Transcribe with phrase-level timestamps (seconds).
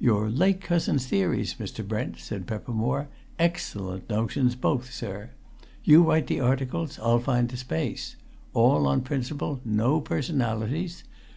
[0.00, 1.86] "Your late cousin's theories, Mr.
[1.86, 3.06] Brent," said Peppermore.
[3.38, 5.30] "Excellent notions, both, sir.
[5.84, 8.16] You write the articles; I'll find the space.
[8.54, 11.04] All on principle no personalities.